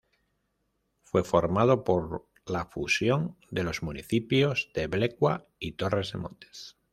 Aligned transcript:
Fue 1.03 1.23
formado 1.23 1.83
por 1.83 2.25
la 2.47 2.65
fusión 2.65 3.37
de 3.51 3.61
los 3.63 3.83
municipios 3.83 4.71
de 4.73 4.87
Blecua 4.87 5.45
y 5.59 5.73
Torres 5.73 6.13
de 6.13 6.17
Montes. 6.17 6.75